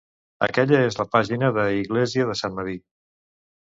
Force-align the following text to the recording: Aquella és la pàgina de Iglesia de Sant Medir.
Aquella 0.47 0.79
és 0.85 0.97
la 1.01 1.05
pàgina 1.13 1.53
de 1.61 1.69
Iglesia 1.83 2.29
de 2.35 2.41
Sant 2.43 2.61
Medir. 2.61 2.79